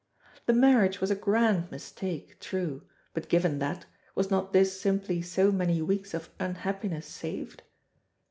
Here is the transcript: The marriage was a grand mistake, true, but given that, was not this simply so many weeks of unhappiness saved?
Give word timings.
The 0.47 0.53
marriage 0.53 0.99
was 0.99 1.11
a 1.11 1.15
grand 1.15 1.69
mistake, 1.69 2.39
true, 2.39 2.81
but 3.13 3.29
given 3.29 3.59
that, 3.59 3.85
was 4.15 4.31
not 4.31 4.51
this 4.51 4.81
simply 4.81 5.21
so 5.21 5.51
many 5.51 5.79
weeks 5.79 6.15
of 6.15 6.31
unhappiness 6.39 7.05
saved? 7.05 7.61